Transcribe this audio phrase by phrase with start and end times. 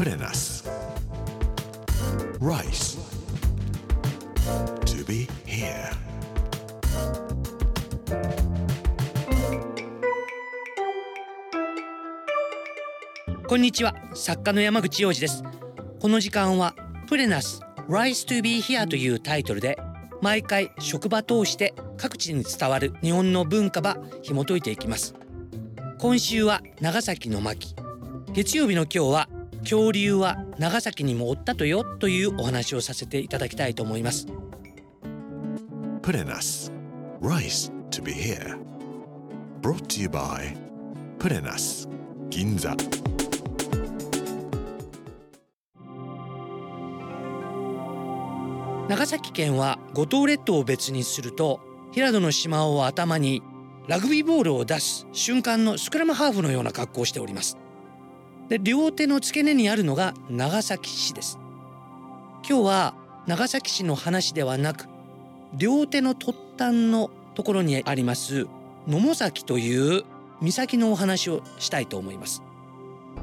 [0.00, 0.66] プレナス
[2.40, 2.98] Rice
[4.86, 5.92] To be here.
[13.46, 13.94] こんにちは。
[14.14, 15.44] 作家の山口洋二です。
[16.00, 16.74] この時間は
[17.06, 19.78] プレナス Rise to be here というタイトルで
[20.22, 25.14] 毎回職場通して各地に伝わる日本の文化ば紐解いていきます。
[25.98, 27.74] 今週は長崎の巻。
[28.32, 29.28] 月曜日の今日は
[29.60, 34.26] 恐竜は長崎にもおったとよというお話をさせていただきたいと思います。
[36.02, 36.72] プレナス
[37.20, 38.58] Rice to be here.
[39.60, 40.56] Brought to you by
[41.18, 41.86] プレナス
[42.30, 42.74] 銀座
[48.88, 51.60] 長崎県は五島列島を別にすると
[51.92, 53.42] 平戸の島を頭に
[53.86, 57.58] ラグビーボールを出す瞬間のスクラムハーフのような格好をしております
[58.50, 61.38] で両手の付け根にあるのが長崎市です。
[62.46, 62.94] 今日は
[63.28, 64.88] 長崎市の話ではなく
[65.54, 68.48] 両手の突端のところにあります
[68.88, 70.04] 野母崎という
[70.40, 72.42] 岬のお話をしたいと思います。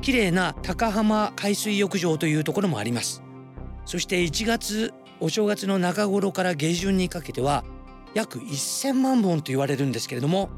[0.00, 3.22] 綺麗な高浜海水浴場というところもあります。
[3.84, 7.64] そして1月お正月の中頃から下旬にかけては
[8.14, 10.50] 約1,000万本と言われるんですけれども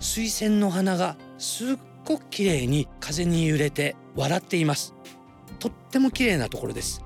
[0.00, 1.76] 水仙の花がすっ
[2.10, 4.94] ごく綺麗に風に揺れて笑っています。
[5.60, 7.04] とっても綺麗なところです。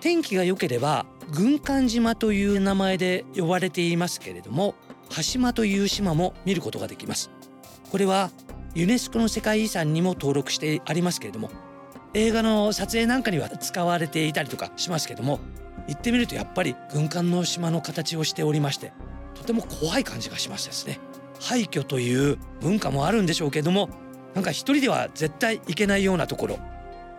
[0.00, 4.74] 天気が良ければ軍艦島という名前で呼ばれていますけれども
[5.10, 7.30] 羽島という島も見ることができます。
[7.90, 8.30] これは
[8.74, 11.50] ユネスコの世界遺産にも登録してありますけれども
[12.14, 15.38] 映画の撮影なんかには使われていたりとかしますけども
[15.86, 18.92] 行ってみるとやっぱり軍艦の島の形をしておりまして
[19.34, 20.98] とても怖い感じがしますですね。
[21.40, 23.90] 廃墟という文化もあるんでしょうけども
[24.34, 26.58] なんか一人では絶対行けないようなところ。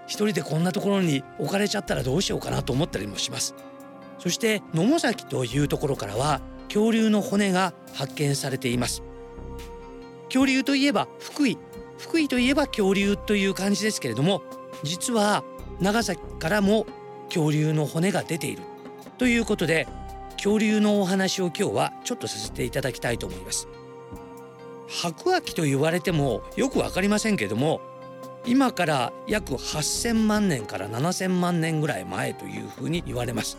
[0.07, 3.55] 一人でこんなところに置かれちゃったらどうしようかなと思ったりもします。
[4.19, 9.03] そして野母崎というところからは恐竜の骨が発見されています。
[10.25, 11.57] 恐竜といえば福井。
[11.97, 14.41] 福井といえば恐竜という感じですけれども
[14.83, 15.43] 実は
[15.79, 16.87] 長崎からも
[17.25, 18.63] 恐竜の骨が出ている。
[19.17, 19.87] ということで
[20.33, 23.67] 恐竜のお話を今日はちょっとさせていただきたいと思います。
[24.91, 27.81] 白亜紀と言われてもよくわかりませんけれども
[28.45, 33.57] 今から約8,000万年から7,000万年ぐらい前というふうに言われます。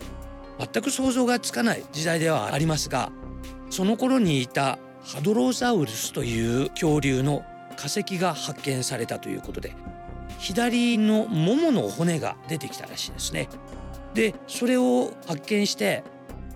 [0.59, 3.11] 全く想像がつかない時代ではありますが
[3.71, 7.43] その頃にいたハドロザウルスという恐竜の
[7.75, 9.73] 化石が発見されたということで
[10.37, 13.49] 左のももの骨が出てきたらしいですね。
[14.13, 16.03] でそれを発見して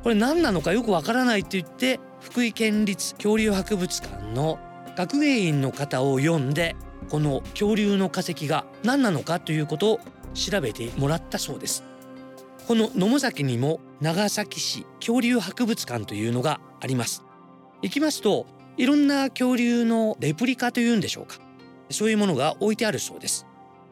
[0.04, 4.60] これ何なのかよくわからないって言って福井県立恐竜博物館の
[4.98, 6.76] 学芸員の方を呼んで
[7.10, 10.00] この恐竜の化石が何なのかということを
[10.34, 11.84] 調べてもらったそうです。
[12.68, 17.24] この野母崎にも長崎市恐竜博物館というのがあります。
[17.84, 21.38] 行きますといろんな恐竜のレプリカというんでしょうか。
[21.92, 23.46] そういうものが置いてあるそうです。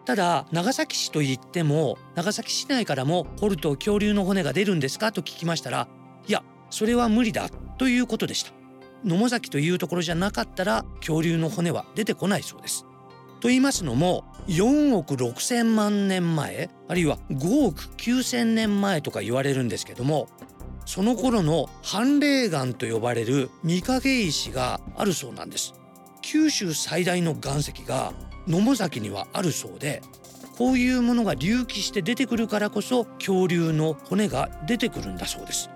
[0.06, 5.88] ただ長崎市といっても長崎市内からも掘ると恐竜の骨が出るんですかと聞きましたら
[6.28, 8.65] いやそれは無理だということでした。
[9.06, 12.86] 野母崎というところじゃなかったら恐竜の骨は出てこないそうです。
[13.40, 20.28] と言いますのも4億6千万年前あるいは5億9千年前とか言われるんですけども
[20.86, 25.76] その頃の斑霊岩と呼ばれる御影石があるそうなんです。
[26.24, 28.14] 九州最大の岩石が
[28.48, 30.02] 野母崎にはあるそうで
[30.58, 35.70] こういうものが隆起して出てくるからこそ恐竜の骨が出てくるんだそうです。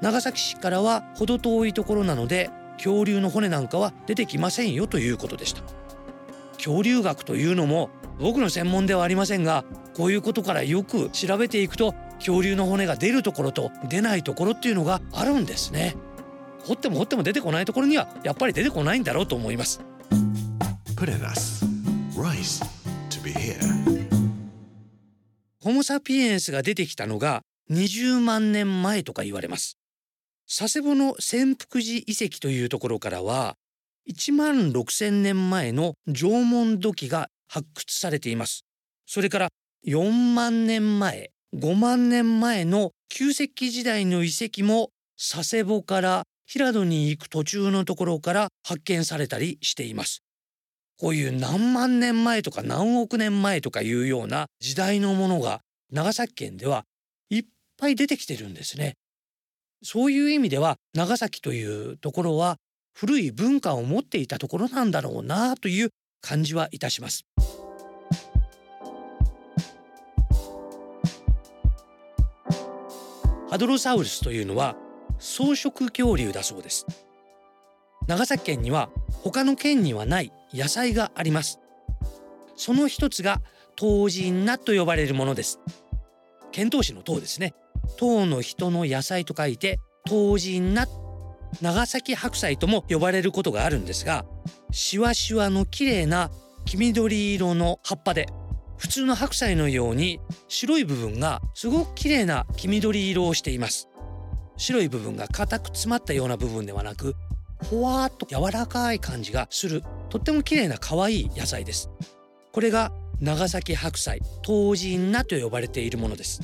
[0.00, 2.50] 長崎市からは程遠いところなので
[2.82, 5.62] 恐竜の骨なんかは出てきませんよということでした。
[6.56, 9.64] 恐竜学というのも僕の専門ではありませんが
[9.94, 15.96] こういうことからよく調べていくと恐竜の骨が出るところと出ないところっていうのがあるんですね。
[16.64, 19.80] 掘っても掘っても出てこないところにはやっぱり出てこないんだろうと思います。
[25.62, 29.79] ホモ・サピエンスが出てきたのが20万年前とか言われます
[30.52, 33.54] 佐世保の潜福寺遺跡というところからは
[34.10, 38.64] 1万6,000年前の縄文土器が発掘されています。
[39.06, 39.48] それから
[39.86, 50.24] 4万年前5万年前の旧石器時代の遺跡も佐世保から平戸に行く途中のところから発見されたりしています。
[50.98, 55.60] こういう何万年前とか何億年前とかいうような時代のものが
[55.92, 56.86] 長崎県では
[57.28, 57.44] いっ
[57.76, 58.96] ぱい出てきてるんですね。
[59.82, 62.56] そういう意味では長崎というところは
[62.92, 65.90] 古い文化を持っていたところなんだろうなという
[66.20, 67.24] 感じはいたします。
[73.50, 74.76] ハドロサウルスというのは
[75.18, 76.86] 草食恐竜だそうです。
[78.06, 78.90] 長崎県には
[79.22, 81.58] 他の県にはない野菜があります。
[82.54, 83.40] その一つが
[83.76, 85.58] 唐人なと呼ばれるものです。
[86.52, 87.54] 遣唐使の唐ですね。
[87.96, 90.88] 唐の人の野菜と書いて唐人菜
[91.60, 94.24] 長崎白菜とも呼ばれることがあるんですが
[94.70, 96.30] しわしわの綺麗な
[96.64, 98.28] 黄緑色の葉っぱで
[98.76, 103.88] 普通の白菜のように白い部分がすごく綺麗な黄緑色をしています。
[104.56, 107.14] 白い部分が硬く詰まったような部分ではなく
[107.68, 111.90] ほわっと柔らかい感じがするとっても綺麗な可愛い野菜です。
[112.52, 116.40] これが長崎白菜唐人菜と呼ばれているものです。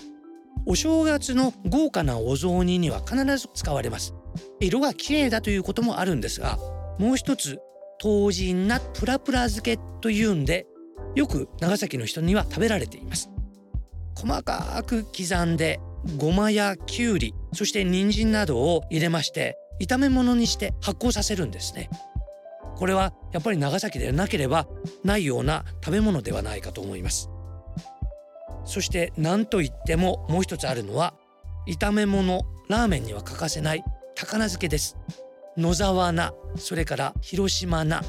[0.66, 4.14] お正月の豪華なお雑煮には必ず使われます。
[4.60, 6.58] 色が綺麗だということもあるんですが
[6.98, 7.58] もう一つ
[7.98, 10.66] 唐人菜プラプラ漬けというんで
[11.14, 13.30] よく長崎の人には食べられています。
[14.14, 15.78] 細かく刻んで
[16.18, 21.90] ごまやきゅうりそして人参などを入れまして炒め物にして発酵させるんですね。
[22.76, 24.66] これはやっぱり長崎でなければ
[25.04, 27.30] ないような食べ物ではないかと思います。
[28.66, 31.14] そして何といってももう一つあるのは
[31.66, 33.84] 炒め物ラーメンには欠かせない
[34.14, 34.96] 高菜漬けです。
[35.56, 38.02] 野沢菜それから広島菜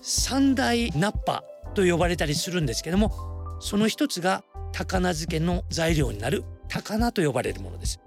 [0.00, 1.44] 三大ナッパ
[1.74, 3.12] と呼ばれたりするんですけども
[3.60, 8.00] その一つが高菜漬けの材料になる高菜と呼ばれるものです。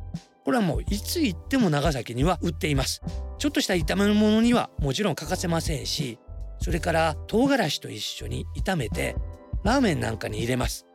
[0.44, 3.02] これはもういつ行っても長崎には売っています。
[3.38, 6.20] ちょっとした炒め物にはもちろん欠かせませんし
[6.60, 9.16] それから唐辛子と一緒に炒めて
[9.64, 10.86] ラーメンなんかに入れます。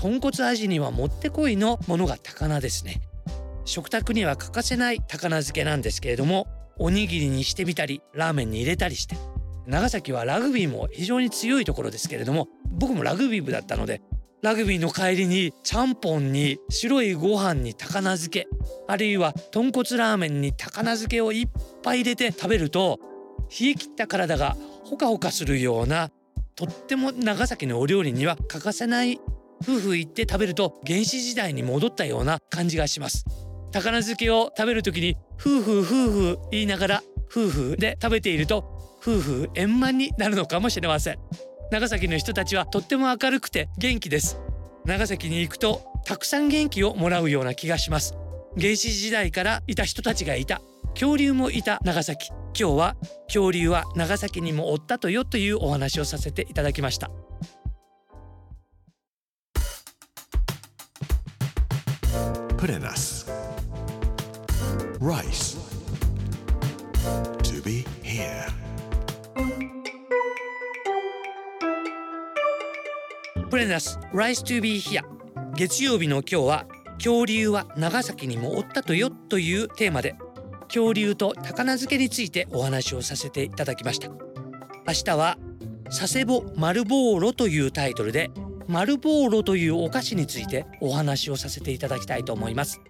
[0.00, 3.02] 豚骨味にはもってこいのものが高菜ですね。
[3.66, 6.46] 食卓には欠かせない高菜漬けなんですけれども
[6.78, 9.16] おにぎりにしてみたりラーメンに入れたりして
[9.66, 14.00] 長崎はラグビーも非常に強いところですけれども僕もラグビー部だったので
[14.42, 18.48] ラグビーの帰りにちゃんぽんに白いご飯に高菜漬け
[18.88, 21.48] あるいは豚骨ラーメンに高菜漬けをいっ
[21.82, 22.98] ぱい入れて食べると
[23.60, 26.10] 冷え切った体がほかほかするような
[26.56, 29.20] とっても長崎のお料理には欠かせない
[29.62, 33.24] 夫婦行って食べると原始時代に戻ったような感じがします。
[33.72, 41.18] 高菜漬けを食べる時に夫婦夫婦言いながら夫婦で食べていると夫婦円満になるのかもしれません。
[41.70, 44.40] 長崎の人たちはとっても明るくて元気です。
[44.84, 48.14] 長崎に行くとたくさん元気をもらうような気がします。
[48.58, 50.60] 原始時代からいた人たちがいた。
[50.94, 51.78] 恐竜もいた。
[51.84, 52.30] 長崎。
[52.58, 52.96] 今日は
[53.26, 57.10] 恐竜は長崎にもおったとよというお話をさせていただきました。
[62.60, 63.24] Purenas.
[65.00, 65.56] Rice.
[67.42, 68.52] To be here.
[73.48, 75.02] プレナス Rise to be here
[75.54, 76.66] 月曜日の今日は
[76.98, 80.16] 恐竜は長崎にもおったとよというテーマで
[80.64, 84.10] 恐竜と高菜漬けについてお話をさせていただきました
[84.86, 85.38] 明日は
[85.86, 88.30] 佐世保丸ボーロというタイトルで
[88.70, 92.80] 丸ボーロというお菓子についてお話をさせていただきたいと思います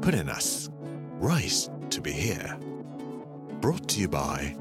[0.00, 0.72] Prenas
[1.20, 2.58] Rice to be here.
[3.60, 4.56] Brought to you by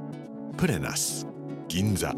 [0.58, 1.26] Prenas
[1.70, 2.14] 銀座